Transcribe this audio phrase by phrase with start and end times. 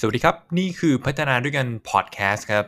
[0.00, 2.64] สวัสดีครับ นี่คือพัฒนาด้วยกันพอดแคสต์ครับ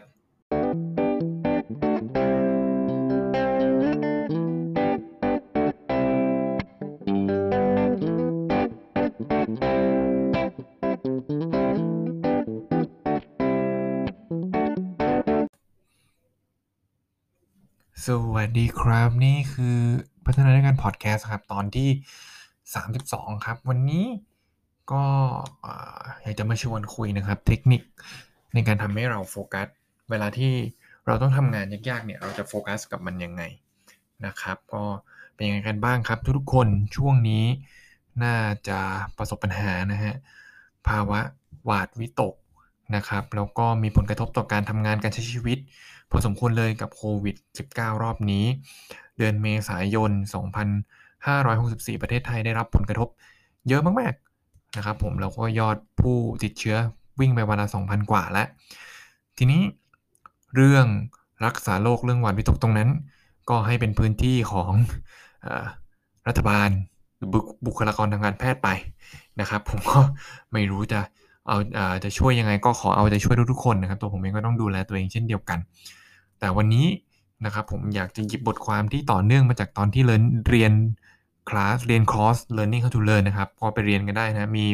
[18.06, 19.78] สวัสดีครับนี่คือ
[20.26, 21.88] พัฒนาด้วยกันพอดแคสต์ครับ ตอนที่
[22.66, 24.06] 32 ครับ วันนี้
[24.92, 25.02] ก็
[25.60, 27.82] เอ่ออยากจะมาชวนคุยนะครับ เทคนิค
[28.54, 29.68] ในการทำให้เราโฟกัส
[30.10, 30.52] เวลาที่
[31.06, 33.42] เราต้องทำงานยากๆเนี่ยเราจะโฟกัสกับมันยังไง
[34.26, 34.84] นะครับ ก็
[35.34, 37.44] เป็นยังไงกันบ้างครับ ทุกๆคนช่วงนี้
[38.24, 38.36] น่า
[38.68, 38.78] จะ
[39.18, 40.14] ประสบปัญหานะฮะ
[40.88, 41.20] ภาวะ
[41.64, 42.34] หวาดวิตก
[42.96, 45.58] นะครับ แล้วก็มีผลกระทบต่อการทำงานการใช้ชีวิต
[46.10, 47.36] พอสมควรเลยกับโควิด
[47.70, 48.44] -19 รอบนี้
[49.18, 50.10] เดือนเมษายน
[51.06, 53.08] 2564 ประเทศไทยได้รับผลกระทบ
[53.68, 54.29] เยอะมากๆ
[54.76, 56.76] นะครับผมแล้วก็ยอดผู้ติดเชื้อ
[57.20, 58.46] วิ่งไปวันละ2,000 กว่าแล้ว
[59.38, 59.62] ทีนี้
[60.54, 60.86] เรื่อง
[61.46, 62.90] รักษาโรคเรื่องหวาดวิตกตรงนั้น
[63.50, 64.72] ก็ให้เป็นพื้นที่ของ
[65.44, 65.46] อ
[66.28, 66.68] รัฐบาล
[67.16, 68.68] หรือบุบุคลากรทางการแพทย์ไป
[69.40, 69.98] นะครับ ผมก็
[70.52, 71.00] ไม่รู้จะ
[71.46, 75.58] เอาอาจะช่วยยังไงก็ขอเอาใจช่วยทุกๆคนนะครับ ตัวผมเองก็ต้องดูแลตัวเองเช่นเดียวกัน
[76.38, 76.86] แต่วันนี้
[77.44, 80.72] นะครับผมอยากจะหยิบบทความที่ต่อเนื่องมาจากตอนที่เรียนเรียน
[81.50, 84.66] คลาสเรียนคอร์ส learning how to learn นะครับ พอไปเรียนกันได้นะ มี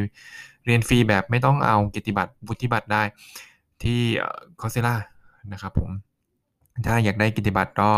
[0.66, 3.02] เรียนฟรีแบบไม่ต้องเอาเกียรติบัตรวุฒิบัตรได้
[3.82, 4.00] ที่
[4.60, 4.96] Coursera
[5.52, 5.90] นะครับผม
[6.86, 7.90] ถ้าอยากได้เกียรติบัตรก็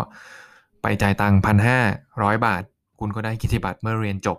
[0.83, 1.79] ไปจ่ายตังค์พันห้า
[2.23, 2.62] ร้อยบาท
[3.01, 4.39] คุณก็ได้เกียรติบัตรเมื่อเรียนจบ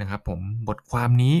[0.00, 1.36] นะครับผมบทความนี้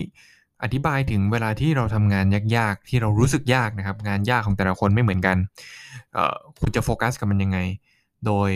[0.62, 5.36] อธิบายถึงเวลาที่เราทำงานยากๆ ที่เรารู้สึกยากนะครับ งานยากของแต่ละคนไม่เหมือนกัน
[6.60, 7.58] คุณจะโฟกัสกับมันยังไง
[8.26, 8.50] โดย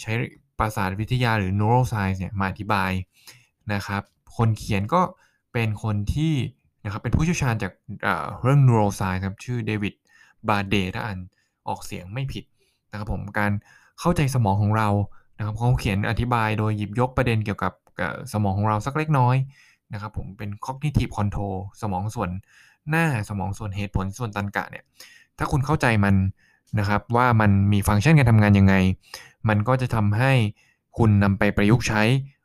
[0.00, 0.12] ใช้
[0.58, 2.92] ประสาทวิทยาหรือ neuroscience เนี่ยมาอธิบาย
[3.72, 4.02] นะครับ
[4.36, 5.00] คนเขียนก็
[5.52, 6.34] เป็นคนที่
[6.84, 9.94] นะครับเป็นผู้เชี่ยวชาญจากเเรื่อง neuroscience ครับชื่อเดวิด
[10.48, 11.18] บาเดถ้าอ่าน
[11.68, 12.44] ออกเสียงไม่ผิด
[12.90, 13.52] นะครับผมการ
[14.00, 14.88] เข้าใจสมองของเรา
[15.38, 17.72] นะครับเขาเขียนอธิบายโดยหยิบยกประเด็นเกี่ยวกับ
[18.32, 19.36] สมองของเราสักเล็กน้อย
[19.92, 22.30] นะครับผมเป็น cognitive control สมองส่วน
[22.90, 24.84] หน้าสมองส่วนเหตุผลส่วนตันกะเนี่ย
[25.38, 26.14] ถ้าคุณเข้าใจมัน
[26.78, 28.74] นะครับว่ามันมีฟังก์ชันการทำงานยังไง
[29.48, 30.32] มันก็จะทำให้
[30.98, 32.02] คุณนำไปประยุกต์ใช้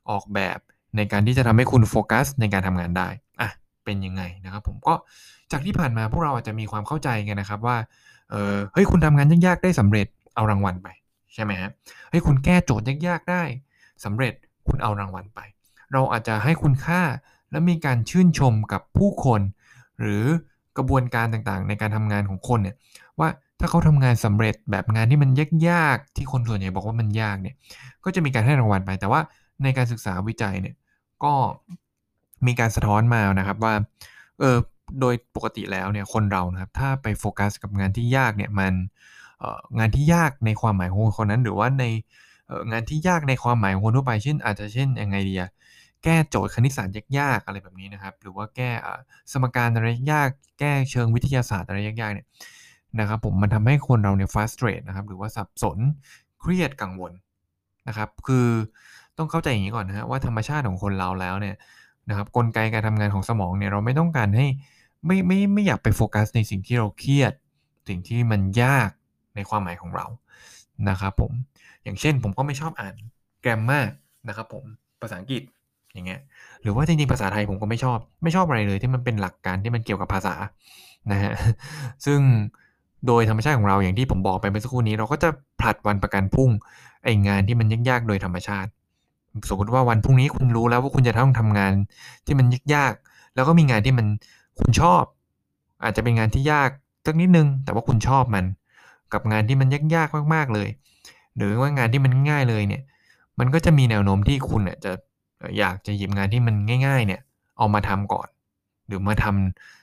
[0.09, 0.57] ออกแบบ
[0.95, 3.07] ในการที่จะทำให้คุณโฟกัสในการทำงานได้
[3.41, 3.50] อะ
[3.85, 4.94] เป็นยังไงนะครับ ผมก็
[5.51, 7.78] จากที่ผ่านมาพวกเราอาจจะมีความเข้าใจกันนะครับว่า
[8.29, 10.88] เออเฮ้ยคุณทำงานยากๆได้สำเร็จเอารางวัลไป
[11.34, 11.69] ใช่ไหมฮะ
[12.09, 13.44] เฮ้ยคุณแก้โจทย์ยากๆได้
[14.06, 14.34] สำเร็จ
[14.67, 15.40] คุณเอารางวัลไป
[15.94, 17.01] เราอาจจะให้คุณค่า
[17.51, 19.41] และมีการชื่นชมกับผู้คน
[20.00, 20.23] หรือ
[20.78, 22.75] กระบวนการต่างๆ ในการทำงานของคนเนี่ย
[23.19, 23.29] ว่า
[23.59, 25.30] ถ้าเขาทำงานสำเร็จแบบงานที่มัน
[25.70, 27.56] ยากๆที่คนส่วนใหญ่บอกว่ามันยากเนี่ย
[28.03, 29.22] ก็จะมีการให้รางวัลไป แต่ว่า
[29.64, 30.75] ในการศึกษาวิจัยเนี่ย
[31.24, 31.34] ก็
[32.47, 33.74] มีการสะท้อนมานะครับว่า
[34.40, 34.58] เออ
[35.00, 38.74] โดยปกติแล้วเนี่ยคนเรานะครับถ้าไปโฟกัสกับงานที่ยากเนี่ยมัน
[39.80, 41.86] งานที่ยากในความหมายของคนนั้น หรือว่าใน
[42.72, 45.50] งานที่ยากในความหมายของคนทั่วไปเช่น อาจจะเช่นยังไงดีอะ
[46.03, 48.70] แก้โจทย์คณิตศาสตร์ยากๆอะไรแบบนี้นะครับ หรือว่าแก้
[49.31, 52.28] สมการอะไรยากแก้เชิงวิทยาศาสตร์อะไรยากๆเนี่ย
[53.00, 55.77] นะครับผมมันทำให้คนเราเนี่ยฟ r u s t r a t นะครับหรือว่าสับสน
[56.39, 57.11] เครียดกังวล
[57.88, 58.47] นะครับคือ
[59.17, 61.55] ต้องเข้าใจอย่างนี้ก่อนนะฮะว่าธรรมชาติของคนเราแล้วเนี่ย
[62.09, 64.47] นะครับกลไกการทำงานของสมองเนี่ยเราไม่ต้องการให้
[65.05, 67.33] ไม่ไม่ไม่อยากไปโฟกัสในสิ่งที่เราเครียด
[67.88, 68.89] สิ่งที่มันยาก
[69.35, 70.05] ในความหมายของเรา
[70.89, 71.31] นะครับผม
[71.83, 72.95] อย่างเช่นผมก็ไม่ชอบอ่าน
[73.41, 73.81] แกรมมา
[74.28, 74.63] นะครับผม
[75.01, 75.44] ภาษาอังกฤษ
[75.94, 76.22] อย่างเงี้ย
[76.61, 80.35] หรือว่าจริงๆภาษาไทยผมก็ไม่ชอบ ไม่ชอบอะไรเลยที่มันเป็นหลักการที่มันเกี่ยวกับภาษา
[81.11, 81.33] นะฮะ
[82.05, 82.19] ซึ่ง
[83.07, 85.29] โดยธรรมชาติของเราอย่างที่ผมบอกไปเมื่อสักครู่นี้ เราก็จะ
[85.59, 86.49] ผลัดวันประกันพรุ่ง
[87.03, 88.69] ไองานที่มันยากๆโดยธรรมชาติ
[89.49, 91.73] สมมติว่าวันพรุ่งนี้คุณรู้แล้วว่าคุณจะต้องทำงาน
[92.25, 94.07] ที่มันยากๆแล้วก็มีงานที่มัน
[94.59, 95.03] คุณชอบ
[95.83, 96.69] อาจจะเป็นงานที่ยาก
[97.05, 98.45] สักนิดนึง แต่ว่าคุณชอบมัน
[99.13, 100.67] กับงานที่มันยากๆมากๆเลย
[101.37, 102.81] หรือว่างานที่มันง่ายเลยเนี่ย
[103.39, 104.91] มันก็จะมีแนวโน้มที่คุณจะ
[105.57, 106.55] อยากจะหยิบงานที่มัน
[106.85, 107.21] ง่าย ๆ เนี่ย
[107.57, 108.27] เอามาทำก่อน
[108.87, 109.78] หรือมาทำแบบ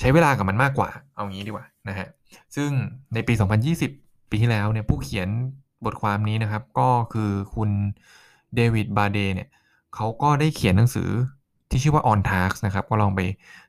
[0.00, 2.08] ใช้เวลากับมันมากกว่า เอางี้ดีกว่านะฮะ
[2.56, 2.70] ซึ่ง
[3.14, 3.34] ในปี
[3.82, 5.28] 2020 ปีที่แล้วเนี่ยผู้เขียน
[5.84, 7.70] บทความนี้นะครับ ก็คือคุณ
[8.54, 9.48] เดวิดบาเดเนี่ย
[9.94, 11.10] เขาก็ได้เขียนหนังสือ
[11.70, 13.20] ที่ชื่อว่า On Task นะครับ ก็ลองไป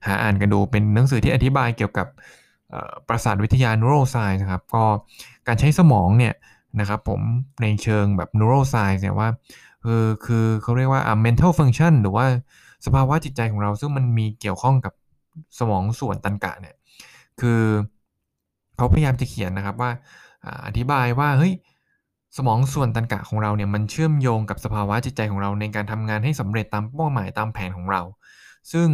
[0.05, 2.07] หาอ่านกันดูเป็นหนังสือที่อธิบายเกี่ยวกับ
[3.07, 4.83] ประสาทวิทยา neuroscience นะครับ ก็
[5.47, 6.33] การใช้สมองเนี่ย
[6.79, 7.21] นะครับผม
[7.61, 9.29] ในเชิงแบบ neuroscience เนี่ยว่า
[9.85, 12.25] คือคือเขาเรียกว่า mental function หรือว่า
[12.85, 14.93] สภาวะจิตใจของเราซึ่งมันมีเกี่ยวข้องกับ
[15.59, 16.75] สมองส่วนตันกะเนี่ย
[17.41, 17.61] คือ
[18.77, 19.91] เขาพยายามจะเขียนนะครับว่า
[20.65, 21.53] อธิบายว่าเฮ้ย
[22.37, 28.01] สมองส่วนตันกะของเราเนี่ยมันเชื่อมโยงกับสภาวะจิตใจของเราในการทำงานให้สำเร็จตามเป้าหมายตามแผนของเรา
[28.71, 28.89] ซึ่ง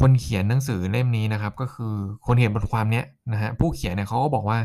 [0.00, 1.94] คนเขียนหนังสือเล่มนี้นะครับ ก็คือ
[2.26, 4.58] คนเขียนบทความเนี้ยนะฮะผู้เขียนเนี่ยเขาก็บอกว่า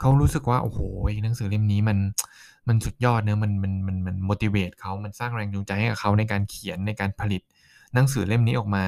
[0.00, 0.80] เขารู้สึกว่าโอ้โห
[1.24, 1.98] หนังสือเล่มนี้มัน
[2.68, 7.42] มันสุดยอดเนะมันมันมันมัน motivate เขามันสร้างแรงจูงใจให้กับเขาในการเขียนในการผลิต
[7.94, 8.84] หนังสือเล่มนี้ออกมา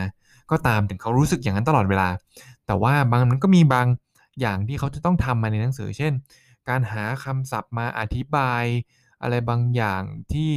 [0.51, 2.09] ก็ตามถึงเขารู้สึกอย่างนั้นตลอดเวลา
[2.67, 3.87] แต่ว่าบางมันก็มีบาง
[4.41, 6.13] อย่างที่เขาจะต้องทำมาในหนังสือ เช่น
[6.69, 8.65] การหาคำศัพท์มาอธิบาย
[9.23, 10.03] อะไรบางอย่าง
[10.33, 10.53] ที่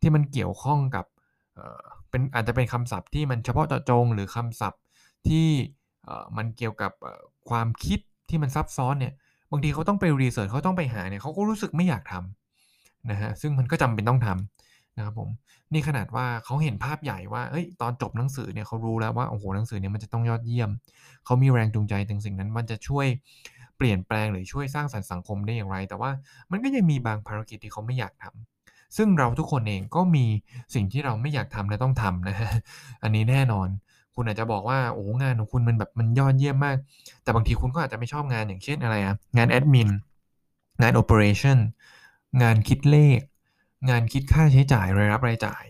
[0.00, 1.04] ที่มันเกี่ยวข้องกับ
[2.10, 4.80] เป็นอาจจะเป็นคำศัพท์ที่มันเฉพาะเจาะจง หรือคำศัพท์
[5.28, 5.48] ที่
[6.36, 6.92] มันเกี่ยวกับ
[7.50, 7.98] ความคิด
[8.28, 9.14] ที่มันซับซ้อนเนี่ย
[9.50, 14.65] บางทีเขาต้องไปรีเสิร์ชเขาต้องไปหาเนี่ยเขาก็รู้สึกไม่อยากทำนะฮะซึ่งมันก็จำเป็นต้องทำ
[14.96, 15.28] นะครับผม
[15.72, 20.70] นี่ขนาดว่าเขาเห็นภาพใหญ่ว่าเอ้ยตอนจบหนังสือเนี่ยเขารู้แล้วว่าโอ้โหหนังสือเนี่ยมันจะต้องยอดเยี่ยม
[21.24, 23.06] เขามีแรงจูงใจถึงสิ่งนั้น มันจะช่วย
[23.76, 26.10] เปลี่ยนแปลงหรือช่วยสร้างสรรค์สังคมได้อย่างไร แต่ว่า
[26.50, 30.24] มันก็ยังมีบางภารกิจที่เขาไม่อยากทำซึ่งเราทุกคนเองก็มี
[30.74, 32.50] สิ่งที่เราไม่อยากทำและต้องทำนะฮะ
[33.02, 33.68] อันนี้แน่นอน
[34.14, 36.76] คุณอาจจะบอกว่าโอ้งานของคุณมันแบบมันยอดเยี่ยมมาก
[37.22, 39.88] แต่บางทีคุณก็อาจจะไม่ชอบงานอย่างเช่นอะไรอะงานแอดมิน
[40.82, 41.58] งานโอเปอเรชั่น
[42.42, 43.18] งานคิดเลข
[43.90, 45.64] งานคิดค่าใช้จ่ายรายรับรายจ่าย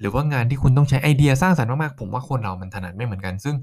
[0.00, 3.54] หรือว่างานที่คุณต้องใช้ไอเดียสร้างสรรค์มากๆผมว่าคนเรามันถนัดไม่เหมือนกัน ซึ่ง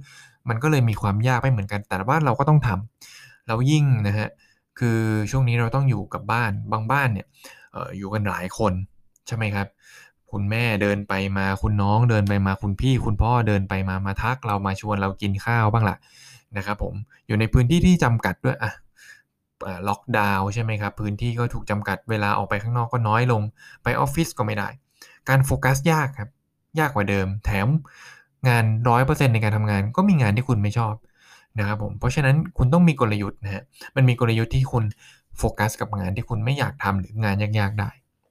[0.50, 4.30] มันก็เลยมีความยากไม่เหมือนกัน แต่ว่าเราก็ต้องทำแล้วยิ่งนะฮะ
[4.80, 5.00] คือ
[5.32, 7.28] ช่วงนี้เราต้องอยู่กับบ้านบางบ้านเนี่ย
[7.76, 8.74] อออยู่กันหลายคน
[9.28, 9.68] ใช่ไหมครับ
[10.32, 15.98] คุณแม่เดินไปมาคุณน้องเดินไปมาคุณพี่ คุณพ่อเดินไปมามาทักเรามาชวนเรากินข้าวบ้างละ
[16.58, 16.94] นะครับผม
[17.28, 18.72] อยู่ในพื้นที่ที่จำกัดด้วยอะ
[19.88, 23.42] ล็อกดาวน์ใช่ไหมครับ พื้นที่ก็ถูกจำกัดเวลาออกไปข้างนอกก็น้อยลง
[23.84, 24.70] ไปออฟฟิศก็ไม่ได้
[25.30, 26.30] การโฟกัสยากครับ
[26.80, 27.68] ยากกว่าเดิม แถม
[28.48, 30.96] งานร้อยเปอร์เซ็นต์ในการทำงาน ก็มีงานที่คุณไม่ชอบ
[31.60, 33.64] นะครับผม เพราะฉะนั้นคุณต้องมีกลยุทธ์นะฮะ
[33.96, 34.84] มันมีกลยุทธ์ที่คุณ
[35.38, 37.90] โฟกัสกับงานที่คุณไม่อยากทำหรืองานยากๆได้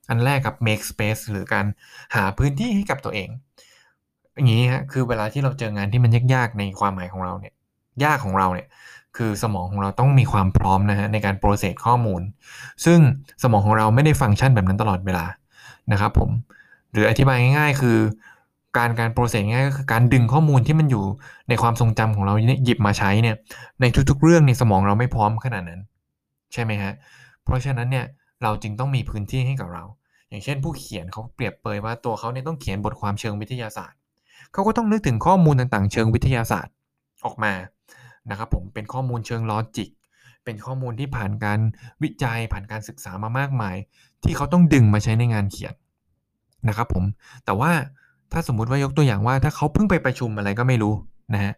[0.08, 1.66] อันแรกครับ make space หรือการ
[2.14, 3.28] หาพื้นที่ให้กับตัวเอง
[4.34, 7.54] อย่างนี้ฮะ คือเวลาที่เราเจองานที่มันยากๆในความหมายของเราเนี่ย
[8.04, 8.66] ยากของเราเนี่ย
[9.16, 12.22] คือสมองของเราต้องมีความพร้อมนะฮะในการ process ข้อมูล
[12.84, 12.99] ซึ่ง
[13.43, 15.26] สมองของเราไม่ได้ฟังก์ชันแบบนั้นตลอดเวลา
[15.93, 16.31] นะครับผม
[16.93, 17.99] หรืออธิบายง่าย ๆ คือ
[18.76, 21.05] การการโปรเซสง่ายก็คือการดึงข้อมูลที่มันอยู่
[21.49, 22.34] ในความทรงจำของเรา
[22.64, 23.37] หยิบมาใช้เนี่ย
[23.81, 25.81] ในทุกๆเรื่องในสมองเราไม่พร้อมขนาดนั้น
[26.52, 26.93] ใช่ไหมฮะ
[27.44, 28.06] เพราะฉะนั้นเนี่ย
[28.43, 29.84] เราจึงต้องมีพื้นที่ให้กับเรา
[30.28, 33.99] อย่างเช่น ผู้เขียนเขาเปรียบเปยว่าตัวเขาเนี่ยต้องเขียนบทความเชิงวิทยาศาสตร์
[34.52, 36.72] เขาก็ต้องนึกถึงข้อมูลต่างๆ เชิงวิทยาศาสตร์
[37.25, 37.52] ออกมา
[38.30, 39.90] นะครับผมเป็นข้อมูลเชิงลอจิก
[40.44, 41.60] เป็นข้อมูลที่ผ่านการ
[42.02, 43.76] วิจัยผ่านการศึกษามามากมาย
[44.24, 45.74] ที่เขาต้องดึงมาใช้ในงานเขียน
[46.68, 47.04] นะครับผม
[47.44, 47.70] แต่ว่า
[48.32, 50.94] ถ้าสมมุติว่ายกตัวอย่างว่า ถ้าเขาเพิ่งไปประชุมอะไรก็ไม่รู้
[51.34, 51.52] นะฮะ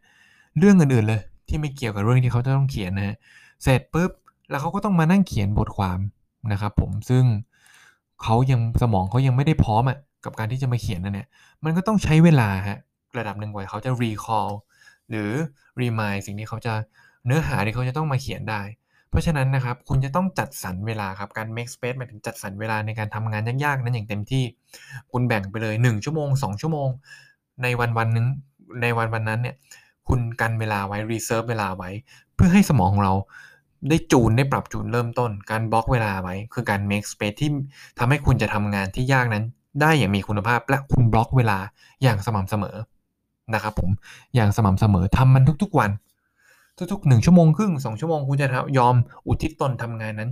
[0.59, 3.17] เรื่องอื่นๆเลยที่ไม่เกี่ยวกับเรื่องที่เขาจะต้องเขียนนะฮะ
[3.63, 4.11] เสร็จปุ๊บ
[4.51, 5.99] แล้วเขาก็ต้องมานั่งเขียนบทความ
[6.53, 7.25] นะครับผมซึ่ง
[8.23, 11.29] เขายังสมองเขายังไม่ได้พร้อมอะกับการที่จะมาเขียนนั่นเนี่ย
[11.65, 12.79] มันก็ต้องใช้เวลาฮะ
[13.19, 14.51] ระดับหนึ่งกว่าเขาจะ recall
[15.11, 15.31] หรือ
[15.81, 16.75] remind สิ่งที่เขาจะ
[17.27, 18.63] เนื้อหาที่เขาจะต้องมาเขียนได้
[19.11, 24.45] เพราะฉะนั้นนะครับคุณจะต้องจัดสรรเวลาครับการ make space หมายถึงจัดสรรเวลาในการทำงานยากๆนั้นอย่างเต็มที่
[25.13, 26.89] คุณแบ่งไปเลย 1 ชั่วโมง 2 ชั่วโมง
[27.63, 28.27] ในวันวันนึง
[28.83, 29.57] ในวันวันนั้นเนี่ย
[30.09, 31.91] คุณกันเวลาไว้ reserve เวลาไว้
[32.35, 33.15] เพื่อให้สมองของเรา
[33.89, 37.51] ได้จูนได้ปรับจูนเริ่มต้น การบล็อกเวลาไว้ คือการ make space ที่
[37.99, 39.45] ทำให้คุณจะทำงานที่ยากนั้น
[39.81, 41.59] ได้อย่างมีคุณภาพและคุณบล็อกเวลา
[42.03, 42.77] อย่างสม่ำเสมอ
[43.55, 43.91] นะครับผม
[44.35, 45.91] อย่างสม่ำเสมอทำมันทุกๆวัน
[46.93, 48.49] ทุกๆหนึ่งชั่วโมงครึ่งสองชั่วโมงคุณจะ
[48.79, 48.95] ยอม
[49.27, 50.31] อุทิศตนทำงานนั้น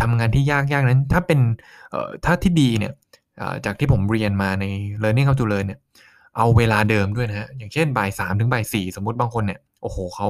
[0.00, 1.40] ทำงานที่ยากๆนั้น ถ้าเป็น
[2.24, 2.92] ถ้าที่ดีเนี่ย
[3.64, 4.64] จากที่ผมเรียนมาใน
[5.02, 5.80] learning how to learn เนี่ย
[6.36, 10.28] เอาเวลาเดิมด้วยนะฮะอย่างเช่นบ่ายสามถึงบ่ายสี่สมมุติบางคนเนี่ยโอ้โหเขา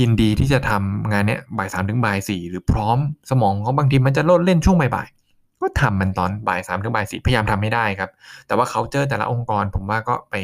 [0.00, 2.98] ยินดีที่จะทำงานเนี้ยบ่ายสามถึงบ่ายสี่หรือพร้อม
[3.30, 8.10] สมองเขาบางทีมันจะโลดเล่นช่วงบ่ายๆก็ทำมันตอนบ่ายสามถึงบ่ายสี่พยายามทำให้ได้ครับ
[8.46, 10.34] แต่ว่าเขาเจอแต่ละองค์กรผมว่าก็ไป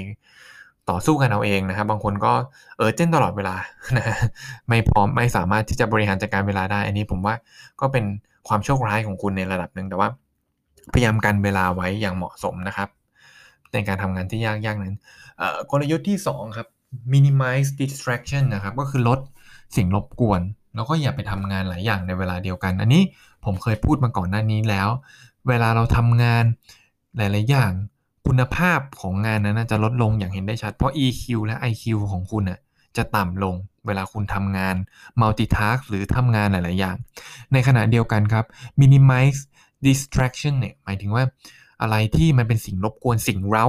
[0.90, 2.32] ต่อสู้กันเอาเองนะครับ บางคนก็
[2.76, 3.56] เออเจ้นตลอดเวลา
[3.96, 4.04] นะ
[4.68, 7.34] ไม่พร้อมไม่สามารถที่จะบริหารจัดการเวลาได้ อันนี้ผมว่า
[7.80, 8.04] ก็เป็น
[8.48, 10.08] ความโชคร้ายของคุณในระดับหนึ่งแต่ว่า
[10.92, 12.88] พยายามกันเวลาไว้อย่างเหมาะสมนะครับ
[13.72, 14.94] ในการทำงานที่ยากๆนั้น
[15.70, 16.68] กลยุทธ์ที่ 2 ครับ
[17.12, 19.20] minimize distraction นะครับ ก็คือลด
[19.76, 20.40] สิ่งรบกวน
[20.74, 23.02] แล้วก็อย่าไปทำงานหลายอย่างในเวลาเดียวกัน อันนี้
[23.44, 24.88] ผมเคยพูดมาก่อนหน้านี้แล้ว
[25.48, 26.44] เวลาเราทำงาน
[27.16, 27.72] หลาย ๆ อย่าง
[28.26, 32.58] คุณภาพของงานนั้นจะลดลงอย่างเห็นได้ชัด เพราะ EQ และ IQ ของคุณน่ะ
[32.96, 33.54] จะต่ำลง
[33.86, 34.76] เวลาคุณทำงาน
[35.20, 36.96] multitask หรือทำงานหลาย ๆ อย่าง
[37.52, 38.44] ในขณะเดียวกันครับ
[38.80, 39.40] minimize
[39.86, 41.24] distraction เนี่ยหมายถึงว่า
[41.82, 43.66] อะไรที่มันเป็นสิ่งรบกวนสิ่งเร้า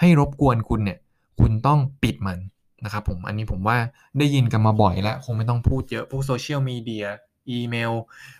[0.00, 0.98] ให้รบกวนคุณเนี่ย
[1.40, 2.38] คุณต้องปิดมัน
[2.84, 3.76] นะครับผมอันนี้ผมว่า
[4.18, 7.06] ได้ยินกันมาบ่อยแล้ว คงไม่ต้องพูดเยอะพวกโซเชียลมีเดีย
[7.50, 7.92] อีเมล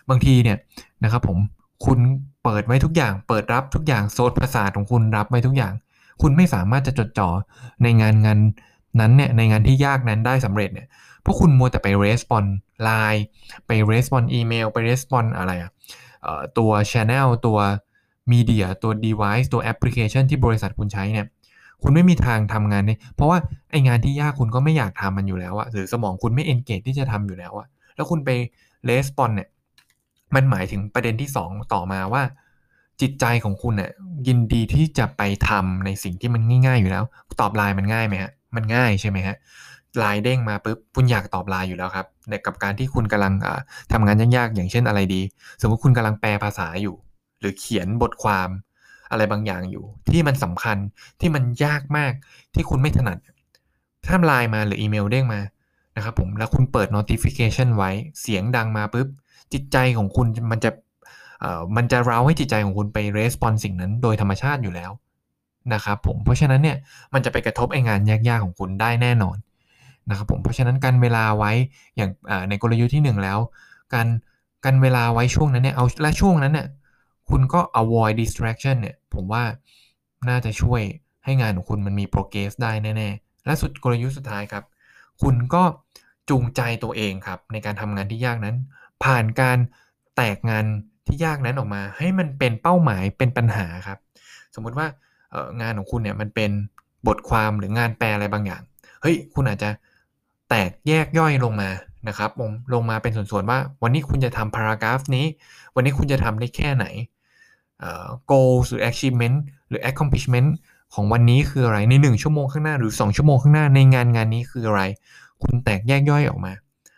[0.09, 0.57] บางทีเนี่ย
[1.03, 1.37] นะครับผม
[1.85, 1.99] คุณ
[2.43, 5.73] เปิดไว้ทุกอย่าง เปิดรับทุกอย่างโซนประสาทของคุณรับไว้ทุกอย่าง
[6.21, 7.29] คุณไม่สามารถจะจดจ่อ
[7.83, 8.39] ในงานงาน
[8.99, 10.87] นั้นเนี่ยในงานที่ยากนั้นได้สำเร็จเนี่ย
[11.25, 12.47] พวกคุณมัวแต่ไป respond
[12.87, 13.21] line
[13.67, 15.71] ไป respond email ไป respond อะไรอะ
[16.57, 17.59] ตัว channel ตัว
[18.31, 21.27] media ตัว device ตัว application ที่บริษัทคุณใช้เนี่ย
[21.83, 23.37] คุณไม่มีทางทำงานนี้เพราะว่า
[23.71, 28.29] ไองานที่ยากคุณก็ไม่อยากทำมันอยู่แล้วอะหรือสมองคุณไม่ engage ที่จะทำอยู่แล้วอะแล้วคุณไป
[28.89, 29.47] respond เนี่ย
[30.35, 32.23] มันหมายถึงประเด็นที่ 2 ต่อมาว่า
[33.01, 33.91] จิตใจของคุณเนี่ย
[34.27, 37.03] ยินดีที่จะไปทำในสิ่งที่มันง่าย ๆ อยู่แล้ว
[37.41, 39.35] ตอบไลน์มันง่ายไหมฮะมันง่ายใช่ไหมฮะ
[39.97, 43.33] ไลน์เด้งมาปุ๊บคุณอยากตอบไลน์อยู่แล้วครับในกับการที่คุณกำลัง
[43.91, 45.21] ทำงานยากๆอย่างเช่นอะไรดี
[45.61, 46.95] สมมติคุณกำลังแปลภาษาอยู่
[47.39, 48.49] หรือเขียนบทความ
[49.11, 50.77] อะไรบางอย่างอยู่ ที่มันสำคัญ
[51.19, 52.13] ที่มันยากมาก
[52.53, 53.17] ที่คุณไม่ถนัด
[54.05, 55.41] ถ้าไลน์มาหรืออีเมลเด้งมา
[55.95, 59.07] นะครับผมแล้วคุณเปิด notification ไว้เสียงดังมาปุ๊บ
[59.53, 60.71] จิตใจของคุณมันจะ
[61.77, 64.91] มันจะร้าให้จิตใจของคุณไป respond สิ่งนั้นโดยธรรมชาติอยู่แล้ว
[65.73, 66.77] นะครับผมเพราะฉะนั้นเนี่ย
[67.13, 69.37] มันจะไปกระทบไองานยากๆของคุณได้แน่นอน
[70.09, 71.51] นะครับผมเพราะฉะนั้นการเวลาไว้
[71.97, 72.09] อย่าง
[72.49, 73.39] ในกลยุทธ์ที่ 1 แล้ว
[73.93, 74.07] การ
[74.65, 76.67] การเวลาไว้ช่วงนั้นเนี่ยเอาและช่วงนั้นเนี่ย
[77.29, 79.43] คุณก็ avoid distraction เนี่ยผมว่า
[80.29, 80.81] น่าจะช่วย
[81.25, 84.63] ให้งานของคุณมันมี progress ได้แน่ๆ และสุดกลยุทธ์สุดท้ายครับ
[85.21, 85.63] คุณก็
[86.29, 88.55] จูงใจตัวเองครับในการทำงานที่ยากนั้น
[89.03, 89.57] ผ่านการ
[90.15, 90.65] แตกงาน
[91.05, 93.97] ที่ยากนั้นออกมา ให้มันเป็นเป้าหมายเป็นปัญหาครับ
[94.55, 94.87] สมมุติว่า
[95.61, 96.51] งานของคุณเนี่ยมันเป็น
[97.07, 98.61] บทความหรืองานแปลอะไรบางอย่าง
[99.01, 99.69] เฮ้ย คุณอาจจะ
[100.49, 101.69] แตกแยกย่อยลงมา
[102.07, 102.29] นะครับ
[102.73, 105.25] ลงมาเป็นส่วนๆว่า วันนี้คุณจะทำพารากราฟนี้
[105.75, 106.85] วันนี้คุณจะทำได้แค่ไหน
[108.31, 109.37] goals หรือ achievement
[109.69, 110.49] หรือ accomplishment
[110.93, 114.81] ของวันนี้คืออะไรใน 1 ชั่วโมงข้างหน้าหรือ 2 ชั่วโมงข้างหน้าในงานงานนี้คืออะไร
[115.43, 116.53] คุณแตกแยกย่อยออกมา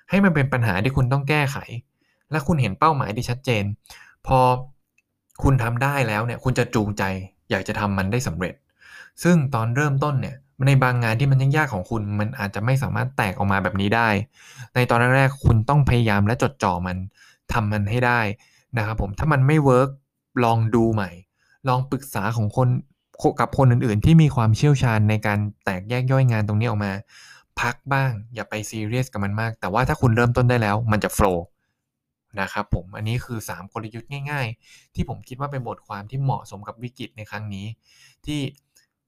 [0.10, 1.58] ให้มันเป็นปัญหาที่คุณต้องแก้ไข
[2.34, 3.64] และคุณเห็นเป้าหมายที่ชัดเจน
[4.28, 4.40] พอ
[5.44, 7.04] คุณทำได้แล้วเนี่ยคุณจะจูงใจ
[7.50, 8.54] อยากจะทำมันได้สำเร็จ
[9.24, 10.36] ซึ่งตอนเริ่มต้นเนี่ย
[10.68, 14.10] ในบางงานที่มันยากๆของคุณ มันอาจจะไม่สามารถแตกออกมาแบบนี้ได้
[14.76, 16.98] ในตอนแรกๆคุณต้องพยายามและจดจ่อมัน
[17.54, 18.20] ทำมันให้ได้
[18.78, 19.90] นะครับผมถ้ามันไม่ work
[20.44, 21.10] ลองดูใหม่
[21.68, 22.68] ลองปรึกษาของคน
[23.40, 26.92] กับคนอื่นๆ ที่มีความเชี่ยวชาญในการแตกแยกย่อยงานตรงนี้ออกมา
[27.60, 31.44] พักบ้าง อย่าไปซีเรียสกับมันมาก แต่ว่าถ้าคุณเริ่มต้นได้แล้ว มันจะ flow
[32.42, 37.66] นะครับผมอันนี้คือ 3 กลยุทธ์ง่าย ๆ ที่ผมคิดว่าเป็นบทความที่เหมาะสมกับวิกฤตในครั้งนี้
[38.26, 38.40] ที่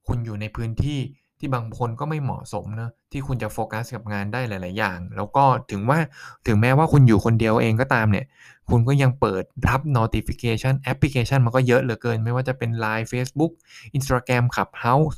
[0.08, 1.00] คุณอยู่ในพื้นที่
[1.39, 6.00] ที่บางคนก็ไม่เหมาะสมนะที่คุณจะโฟกัสกับงานได้หลาย ๆ อย่าง แล้วก็ถึงว่า
[6.48, 8.25] ถึงแม้ว่าคุณอยู่คนเดียวเองก็ตามเนี่ย
[8.70, 13.51] คุณก็ยังเปิดรับ notification แอปพลิเคชันมันก็เยอะเหลือเกิน ไม่ว่าจะเป็น Line Facebook
[13.98, 15.17] Instagram Clubhouse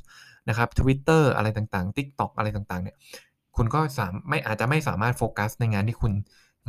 [0.49, 2.95] นะครับ Twitter อะไรต่าง ๆ TikTok อะไรต่าง ๆ เนี่ย
[3.55, 6.13] คุณก็สามไม่อาจจะไม่สามารถโฟกัสในงานที่คุณ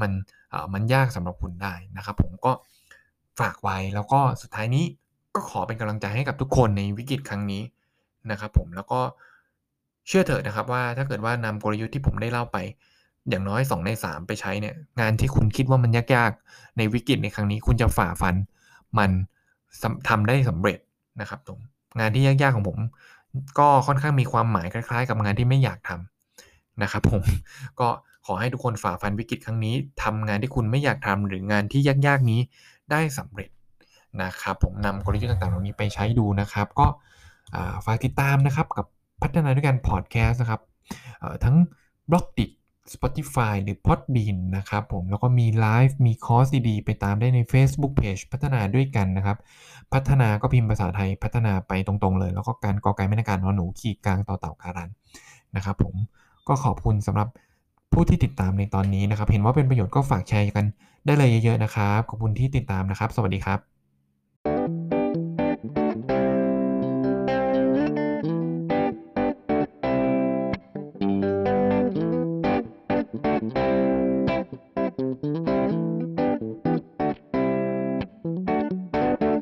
[0.01, 0.13] มัน
[0.75, 2.53] มันยากสำหรับคุณได้นะครับ ผมก็
[3.41, 4.85] ฝากไว้แล้วก็สุดท้ายนี้
[5.35, 7.63] ก็ขอเป็นกำลังใจให้กับทุกคนในวิกฤตครั้งนี้
[8.31, 9.01] นะครับ ผมแล้วก็
[10.07, 12.57] เชื่อเถอะนะครับว่าถ้าเกิดว่านำกลยุทธ์ที่ผมได้เล่าไป
[13.29, 18.35] อย่างน้อย 2 ใน 3 ไปใช้เนี่ยงานที่คุณคิดว่ามันยากๆในวิกฤตในครั้งนี้ คุณจะฝ่าฟัน
[18.99, 19.11] มัน
[20.09, 20.79] ทำได้สำเร็จ
[21.21, 21.61] นะครับตรง
[21.99, 22.79] งานที่ยากๆของผม
[23.59, 27.23] ก็ค่อนข้างมีความหมายคล้าย ๆ กับงานที่ไม่อยากทำนะครับ ผม
[27.81, 27.89] ก็
[28.31, 32.41] ขอให้ทุกคนฝ่าฟันวิกฤตครั้งนี้ทำงานที่คุณไม่อยากทำหรืองานที่ยากๆนี้
[32.91, 33.51] ได้สำเร็จ
[34.23, 36.87] นะครับ ผมนำกลยุทธ์ต่างๆ เหล่านี้ไปใช้ดูนะครับ ก็
[37.85, 38.87] ฝากติดตามนะครับกับ
[39.23, 40.61] พัฒนาด้วยกันพอดแคสต์นะครับ
[41.45, 41.57] ทั้ง
[42.11, 42.47] บล็อกดิ
[42.95, 49.39] Spotify หรือ Podbean นะครับผมแล้วก็มีไลฟ์มีคอร์สดีๆ ไปตามได้ใน Facebook Page พัฒนาด้วยกันนะครับ
[49.93, 54.91] พัฒนาก็พิมพ์ภาษาไทยพัฒนาไปตรงๆเลย แล้วก็การกอไก่ไม่นาการนอหนูขีดกลางต่อเต่าการัน
[55.57, 55.95] นะครับผม
[56.49, 57.29] ก็ขอบคุณสำหรับ
[57.93, 60.65] ผู้ที่ติดตามในตอนนี้นะครับ เห็นว่าเป็นประโยชน์ก็ฝากแชร์กัน
[61.05, 63.78] ได้เลยเยอะๆนะครับ ขอบคุณที่ติดตามนะครับ สวัสดีครับ